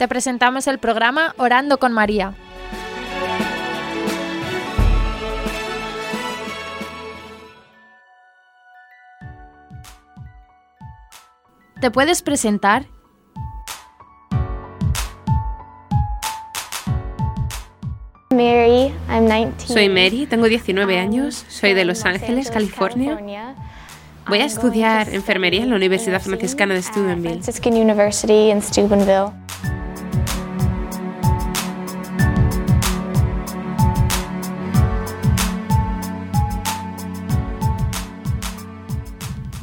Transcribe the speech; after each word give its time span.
te 0.00 0.08
presentamos 0.08 0.66
el 0.66 0.78
programa 0.78 1.34
Orando 1.36 1.76
con 1.76 1.92
María. 1.92 2.32
¿Te 11.82 11.90
puedes 11.90 12.22
presentar? 12.22 12.86
Mary, 18.30 18.94
I'm 19.10 19.26
19. 19.26 19.54
Soy 19.66 19.90
Mary, 19.90 20.26
tengo 20.26 20.46
19 20.46 20.98
años, 20.98 21.44
soy 21.48 21.74
de 21.74 21.84
Los 21.84 22.06
Ángeles, 22.06 22.50
California. 22.50 23.54
Voy 24.26 24.38
a 24.38 24.46
estudiar 24.46 25.10
enfermería 25.10 25.62
en 25.62 25.68
la 25.68 25.76
Universidad 25.76 26.22
Franciscana 26.22 26.72
de 26.72 26.80
Steubenville. 26.80 27.42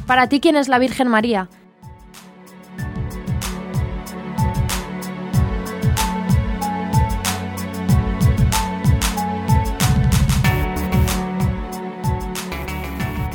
Para 0.08 0.26
ti, 0.26 0.40
¿quién 0.40 0.56
es 0.56 0.68
la 0.68 0.78
Virgen 0.78 1.06
María? 1.08 1.50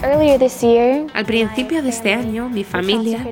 Earlier 0.01 0.39
this 0.39 0.61
year, 0.61 1.05
Al 1.13 1.25
principio 1.25 1.83
de 1.83 1.89
este 1.89 2.15
año, 2.15 2.49
mi 2.49 2.63
familia 2.63 3.23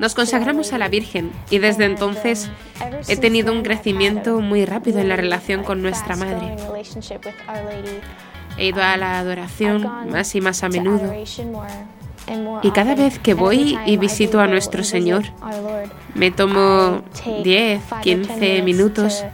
nos 0.00 0.16
consagramos 0.16 0.72
a 0.72 0.78
la 0.78 0.88
Virgen 0.88 1.30
y 1.50 1.58
desde 1.58 1.84
entonces 1.84 2.50
he 3.06 3.16
tenido 3.16 3.52
un 3.52 3.62
crecimiento 3.62 4.40
muy 4.40 4.64
rápido 4.64 4.98
en 4.98 5.08
la 5.08 5.14
relación 5.14 5.62
con 5.62 5.82
nuestra 5.82 6.16
Madre. 6.16 6.56
He 8.58 8.66
ido 8.66 8.82
a 8.82 8.96
la 8.96 9.20
adoración 9.20 9.82
más 10.10 10.34
y 10.34 10.40
más 10.40 10.64
a 10.64 10.68
menudo 10.68 11.14
y 12.62 12.70
cada 12.70 12.94
vez 12.94 13.18
que 13.18 13.34
voy 13.34 13.78
y 13.86 13.96
visito 13.96 14.40
a 14.40 14.46
nuestro 14.46 14.84
Señor, 14.84 15.24
me 16.14 16.30
tomo 16.30 17.02
10, 17.42 17.82
15 18.02 18.62
minutos 18.62 19.24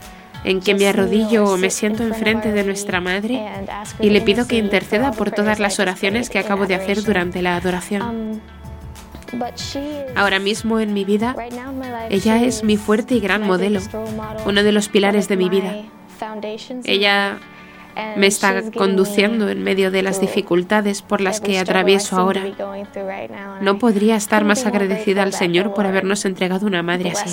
en 0.43 0.61
que 0.61 0.73
me 0.73 0.87
arrodillo 0.87 1.45
o 1.45 1.57
me 1.57 1.69
siento 1.69 2.03
enfrente 2.03 2.51
de 2.51 2.63
nuestra 2.63 3.01
Madre 3.01 3.45
y 3.99 4.09
le 4.09 4.21
pido 4.21 4.47
que 4.47 4.57
interceda 4.57 5.11
por 5.11 5.31
todas 5.31 5.59
las 5.59 5.79
oraciones 5.79 6.29
que 6.29 6.39
acabo 6.39 6.65
de 6.65 6.75
hacer 6.75 7.03
durante 7.03 7.41
la 7.41 7.55
adoración. 7.55 8.41
Ahora 10.15 10.39
mismo 10.39 10.79
en 10.79 10.93
mi 10.93 11.05
vida, 11.05 11.35
ella 12.09 12.41
es 12.43 12.63
mi 12.63 12.77
fuerte 12.77 13.15
y 13.15 13.19
gran 13.19 13.45
modelo, 13.45 13.79
uno 14.45 14.63
de 14.63 14.71
los 14.71 14.89
pilares 14.89 15.27
de 15.27 15.37
mi 15.37 15.49
vida. 15.49 15.75
Ella 16.85 17.37
me 18.17 18.27
está 18.27 18.71
conduciendo 18.71 19.49
en 19.49 19.63
medio 19.63 19.91
de 19.91 20.01
las 20.01 20.21
dificultades 20.21 21.01
por 21.01 21.21
las 21.21 21.41
que 21.41 21.59
atravieso 21.59 22.17
ahora. 22.17 22.43
No 23.61 23.77
podría 23.79 24.15
estar 24.15 24.43
más 24.43 24.65
agradecida 24.65 25.23
al 25.23 25.33
Señor 25.33 25.73
por 25.73 25.85
habernos 25.85 26.25
entregado 26.25 26.65
una 26.65 26.83
madre 26.83 27.11
así. 27.11 27.29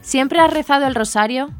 ¿Siempre 0.00 0.38
has 0.38 0.52
rezado 0.52 0.86
el 0.86 0.94
rosario? 0.94 1.50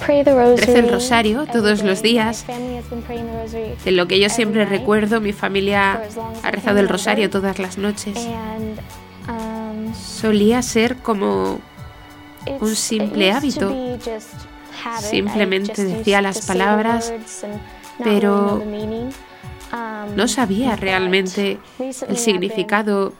Rezo 0.00 0.78
el 0.78 0.90
rosario 0.90 1.46
todos 1.46 1.82
los 1.82 2.02
días. 2.02 2.44
De 3.84 3.90
lo 3.92 4.06
que 4.06 4.20
yo 4.20 4.28
siempre 4.28 4.64
recuerdo, 4.64 5.20
mi 5.20 5.32
familia 5.32 6.02
ha 6.42 6.50
rezado 6.50 6.80
el 6.80 6.88
rosario 6.88 7.30
todas 7.30 7.58
las 7.58 7.78
noches. 7.78 8.18
Solía 9.94 10.62
ser 10.62 10.96
como 10.96 11.60
un 12.60 12.76
simple 12.76 13.32
hábito. 13.32 13.72
Simplemente 15.00 15.84
decía 15.84 16.20
las 16.20 16.46
palabras, 16.46 17.12
pero 18.02 18.62
no 20.14 20.28
sabía 20.28 20.76
realmente 20.76 21.58
el 21.78 22.16
significado 22.16 23.12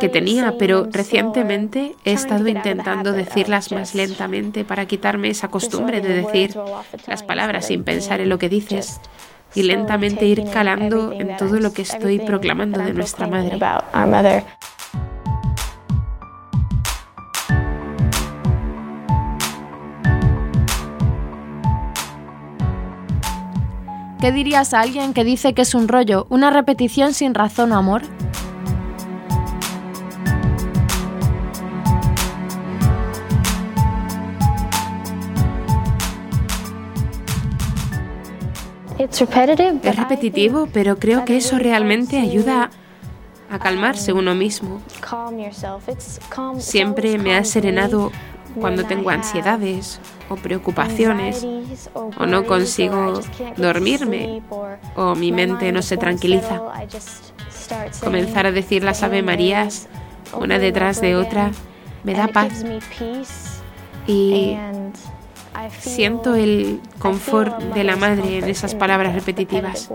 que 0.00 0.08
tenía, 0.08 0.54
pero 0.58 0.88
recientemente 0.90 1.94
he 2.04 2.12
estado 2.12 2.48
intentando 2.48 3.12
decirlas 3.12 3.72
más 3.72 3.94
lentamente 3.94 4.64
para 4.64 4.86
quitarme 4.86 5.28
esa 5.30 5.48
costumbre 5.48 6.00
de 6.00 6.22
decir 6.22 6.56
las 7.06 7.22
palabras 7.22 7.66
sin 7.66 7.84
pensar 7.84 8.20
en 8.20 8.28
lo 8.28 8.38
que 8.38 8.48
dices 8.48 9.00
y 9.54 9.62
lentamente 9.62 10.26
ir 10.26 10.44
calando 10.52 11.12
en 11.12 11.36
todo 11.36 11.58
lo 11.60 11.72
que 11.72 11.82
estoy 11.82 12.18
proclamando 12.18 12.80
de 12.80 12.92
nuestra 12.92 13.26
madre. 13.26 14.44
¿Qué 24.20 24.32
dirías 24.32 24.74
a 24.74 24.80
alguien 24.80 25.14
que 25.14 25.24
dice 25.24 25.54
que 25.54 25.62
es 25.62 25.74
un 25.74 25.88
rollo, 25.88 26.26
una 26.28 26.50
repetición 26.50 27.14
sin 27.14 27.32
razón 27.32 27.72
o 27.72 27.76
amor? 27.76 28.02
Es 39.00 39.96
repetitivo, 39.96 40.68
pero 40.72 40.98
creo 40.98 41.24
que 41.24 41.36
eso 41.38 41.58
realmente 41.58 42.18
ayuda 42.18 42.70
a 43.50 43.58
calmarse 43.58 44.12
uno 44.12 44.34
mismo. 44.34 44.80
Siempre 46.58 47.18
me 47.18 47.34
ha 47.34 47.44
serenado 47.44 48.12
cuando 48.60 48.84
tengo 48.84 49.10
ansiedades 49.10 50.00
o 50.28 50.36
preocupaciones 50.36 51.46
o 51.94 52.26
no 52.26 52.44
consigo 52.44 53.20
dormirme 53.56 54.42
o 54.96 55.14
mi 55.14 55.32
mente 55.32 55.72
no 55.72 55.82
se 55.82 55.96
tranquiliza. 55.96 56.60
Comenzar 58.02 58.46
a 58.46 58.52
decir 58.52 58.84
las 58.84 59.02
Ave 59.02 59.22
Marías 59.22 59.88
una 60.38 60.58
detrás 60.58 61.00
de 61.00 61.16
otra 61.16 61.50
me 62.04 62.14
da 62.14 62.28
paz 62.28 62.64
y 64.06 64.56
siento 65.78 66.34
el 66.34 66.80
confort 66.98 67.60
de 67.74 67.84
la 67.84 67.96
madre 67.96 68.38
en 68.38 68.48
esas 68.48 68.74
palabras 68.74 69.14
repetitivas. 69.14 69.90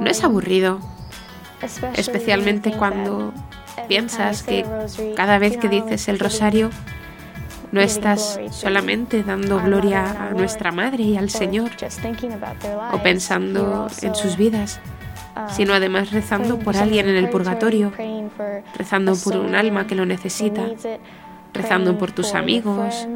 No 0.00 0.06
es 0.06 0.24
aburrido, 0.24 0.80
especialmente 1.94 2.72
cuando 2.72 3.32
piensas 3.88 4.42
que 4.42 4.64
cada 5.16 5.38
vez 5.38 5.56
que 5.56 5.68
dices 5.68 6.08
el 6.08 6.18
rosario 6.18 6.70
no 7.72 7.80
estás 7.80 8.40
solamente 8.50 9.22
dando 9.22 9.60
gloria 9.62 10.28
a 10.28 10.30
nuestra 10.30 10.72
Madre 10.72 11.04
y 11.04 11.16
al 11.16 11.30
Señor 11.30 11.70
o 12.92 12.98
pensando 13.02 13.86
en 14.02 14.14
sus 14.14 14.36
vidas, 14.36 14.80
sino 15.50 15.74
además 15.74 16.10
rezando 16.10 16.58
por 16.58 16.76
alguien 16.76 17.08
en 17.08 17.16
el 17.16 17.30
purgatorio, 17.30 17.92
rezando 18.76 19.14
por 19.16 19.36
un 19.36 19.54
alma 19.54 19.86
que 19.86 19.94
lo 19.94 20.04
necesita, 20.04 20.66
rezando 21.52 21.98
por 21.98 22.12
tus 22.12 22.34
amigos, 22.34 23.06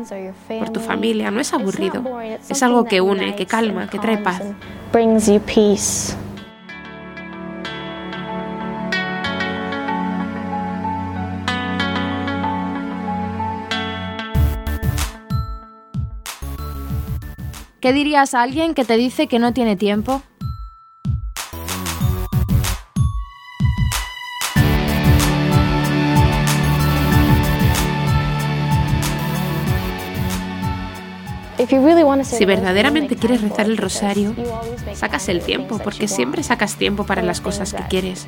por 0.58 0.70
tu 0.70 0.80
familia. 0.80 1.30
No 1.30 1.40
es 1.40 1.52
aburrido, 1.52 2.02
es 2.48 2.62
algo 2.62 2.84
que 2.84 3.00
une, 3.00 3.34
que 3.36 3.46
calma, 3.46 3.88
que 3.88 3.98
trae 3.98 4.18
paz. 4.18 4.42
¿Qué 17.80 17.92
dirías 17.92 18.32
a 18.32 18.40
alguien 18.40 18.72
que 18.72 18.86
te 18.86 18.96
dice 18.96 19.26
que 19.26 19.38
no 19.38 19.52
tiene 19.52 19.76
tiempo? 19.76 20.22
Si 32.24 32.44
verdaderamente 32.44 33.16
quieres 33.16 33.42
rezar 33.42 33.66
el 33.66 33.76
rosario, 33.76 34.34
sacas 34.94 35.28
el 35.28 35.40
tiempo, 35.40 35.78
porque 35.78 36.08
siempre 36.08 36.42
sacas 36.42 36.76
tiempo 36.76 37.04
para 37.04 37.22
las 37.22 37.40
cosas 37.40 37.72
que 37.72 37.82
quieres 37.88 38.26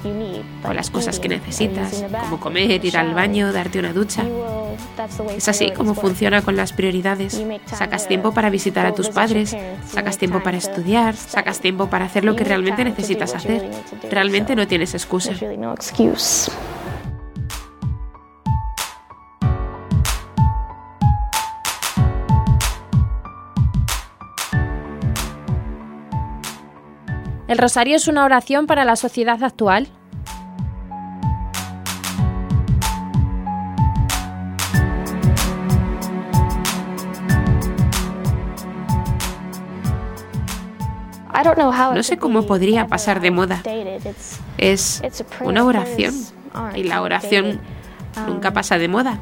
o 0.64 0.72
las 0.72 0.90
cosas 0.90 1.20
que 1.20 1.28
necesitas, 1.28 2.04
como 2.20 2.40
comer, 2.40 2.84
ir 2.84 2.96
al 2.96 3.14
baño, 3.14 3.52
darte 3.52 3.78
una 3.78 3.92
ducha. 3.92 4.24
Es 5.36 5.48
así 5.48 5.70
como 5.70 5.94
funciona 5.94 6.42
con 6.42 6.56
las 6.56 6.72
prioridades. 6.72 7.42
Sacas 7.66 8.08
tiempo 8.08 8.32
para 8.32 8.50
visitar 8.50 8.86
a 8.86 8.94
tus 8.94 9.08
padres, 9.08 9.56
sacas 9.86 10.18
tiempo 10.18 10.42
para 10.42 10.56
estudiar, 10.56 11.14
sacas 11.14 11.60
tiempo 11.60 11.88
para 11.88 12.06
hacer 12.06 12.24
lo 12.24 12.36
que 12.36 12.44
realmente 12.44 12.84
necesitas 12.84 13.34
hacer. 13.34 13.70
Realmente 14.10 14.56
no 14.56 14.66
tienes 14.66 14.94
excusa. 14.94 15.32
¿El 27.48 27.58
rosario 27.58 27.96
es 27.96 28.08
una 28.08 28.24
oración 28.24 28.66
para 28.66 28.84
la 28.84 28.96
sociedad 28.96 29.42
actual? 29.42 29.88
No 41.94 42.02
sé 42.02 42.16
cómo 42.16 42.46
podría 42.46 42.86
pasar 42.86 43.20
de 43.20 43.30
moda. 43.30 43.62
Es 44.58 45.02
una 45.40 45.64
oración 45.64 46.14
y 46.74 46.82
la 46.84 47.02
oración 47.02 47.60
nunca 48.26 48.52
pasa 48.52 48.78
de 48.78 48.88
moda. 48.88 49.18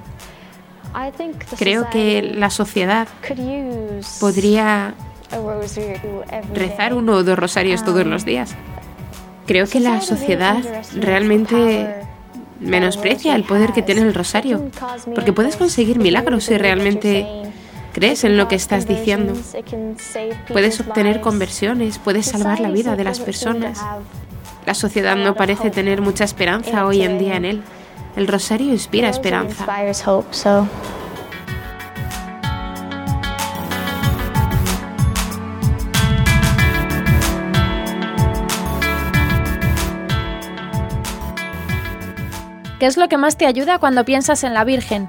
Creo 1.58 1.90
que 1.90 2.22
la 2.22 2.50
sociedad 2.50 3.08
podría 4.20 4.94
rezar 6.52 6.94
uno 6.94 7.14
o 7.14 7.24
dos 7.24 7.38
rosarios 7.38 7.84
todos 7.84 8.06
los 8.06 8.24
días. 8.24 8.54
Creo 9.46 9.66
que 9.66 9.80
la 9.80 10.00
sociedad 10.00 10.56
realmente 10.94 12.04
menosprecia 12.60 13.34
el 13.34 13.44
poder 13.44 13.72
que 13.72 13.82
tiene 13.82 14.02
el 14.02 14.14
rosario, 14.14 14.70
porque 15.14 15.32
puedes 15.32 15.56
conseguir 15.56 15.98
milagros 15.98 16.44
si 16.44 16.56
realmente 16.56 17.26
crees 17.92 18.24
en 18.24 18.36
lo 18.36 18.48
que 18.48 18.56
estás 18.56 18.86
diciendo. 18.86 19.34
Puedes 20.48 20.80
obtener 20.80 21.20
conversiones, 21.20 21.98
puedes 21.98 22.26
salvar 22.26 22.60
la 22.60 22.70
vida 22.70 22.96
de 22.96 23.04
las 23.04 23.20
personas. 23.20 23.80
La 24.66 24.74
sociedad 24.74 25.16
no 25.16 25.34
parece 25.34 25.70
tener 25.70 26.00
mucha 26.00 26.24
esperanza 26.24 26.86
hoy 26.86 27.02
en 27.02 27.18
día 27.18 27.36
en 27.36 27.44
él. 27.44 27.62
El 28.16 28.26
rosario 28.28 28.68
inspira 28.68 29.10
esperanza. 29.10 29.66
¿Qué 42.84 42.88
es 42.88 42.98
lo 42.98 43.08
que 43.08 43.16
más 43.16 43.38
te 43.38 43.46
ayuda 43.46 43.78
cuando 43.78 44.04
piensas 44.04 44.44
en 44.44 44.52
la 44.52 44.62
Virgen? 44.62 45.08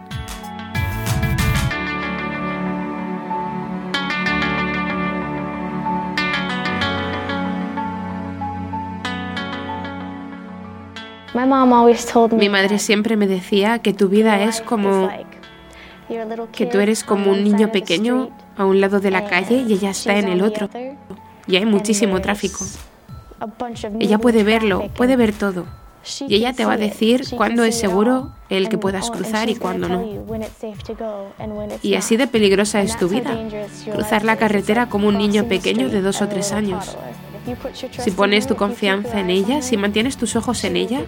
Mi 12.32 12.48
madre 12.48 12.80
siempre 12.80 13.18
me 13.18 13.28
decía 13.28 13.80
que 13.80 13.92
tu 13.92 14.08
vida 14.08 14.42
es 14.42 14.62
como 14.62 15.10
que 16.54 16.66
tú 16.68 16.80
eres 16.80 17.04
como 17.04 17.32
un 17.32 17.44
niño 17.44 17.74
pequeño 17.74 18.30
a 18.56 18.64
un 18.64 18.80
lado 18.80 19.02
de 19.02 19.12
la 19.12 19.26
calle 19.26 19.66
y 19.68 19.74
ella 19.74 19.90
está 19.90 20.18
en 20.18 20.30
el 20.30 20.44
otro. 20.44 20.70
Y 21.46 21.58
hay 21.58 21.66
muchísimo 21.66 22.22
tráfico. 22.22 22.64
Ella 24.00 24.18
puede 24.18 24.46
verlo, 24.46 24.88
puede 24.96 25.18
ver 25.18 25.34
todo 25.34 25.66
y 26.28 26.36
ella 26.36 26.54
te 26.54 26.66
va 26.66 26.74
a 26.74 26.78
decir 26.78 27.24
cuándo 27.36 27.64
es 27.64 27.78
seguro 27.80 28.32
el 28.50 28.70
que 28.70 28.78
puedas 28.78 29.10
cruzar 29.10 29.50
y 29.50 29.56
cuándo 29.56 29.90
no. 29.90 30.26
Y 31.82 31.96
así 31.96 32.18
de 32.18 32.28
peligrosa 32.28 32.82
es 32.82 32.98
tu 32.98 33.10
vida, 33.10 33.38
cruzar 33.92 34.24
la 34.24 34.38
carretera 34.38 34.88
como 34.90 35.08
un 35.08 35.18
niño 35.18 35.48
pequeño 35.48 35.90
de 35.90 36.02
dos 36.02 36.22
o 36.22 36.28
tres 36.28 36.52
años. 36.52 36.96
Si 37.92 38.12
pones 38.12 38.48
tu 38.48 38.56
confianza 38.56 39.20
en 39.20 39.30
ella, 39.30 39.62
si 39.62 39.78
mantienes 39.78 40.18
tus 40.18 40.36
ojos 40.36 40.64
en 40.64 40.76
ella, 40.78 41.02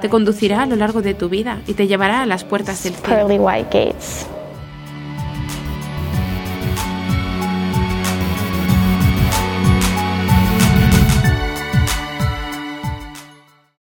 te 0.00 0.08
conducirá 0.08 0.62
a 0.62 0.66
lo 0.66 0.76
largo 0.76 1.02
de 1.02 1.14
tu 1.14 1.28
vida 1.28 1.60
y 1.66 1.74
te 1.74 1.86
llevará 1.86 2.22
a 2.22 2.26
las 2.26 2.44
puertas 2.44 2.82
del 2.82 2.94
cielo. 2.94 3.28